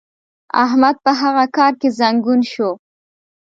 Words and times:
احمد 0.63 0.95
په 1.05 1.11
هغه 1.21 1.45
کار 1.57 1.73
کې 1.79 1.89
زنګون 1.99 2.41
شو. 2.51 2.69